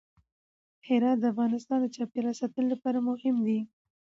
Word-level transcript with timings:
هرات 0.87 1.17
د 1.19 1.25
افغانستان 1.33 1.77
د 1.81 1.87
چاپیریال 1.95 2.35
ساتنې 2.41 2.67
لپاره 2.73 2.99
مهم 3.09 3.35
دي. 3.47 3.59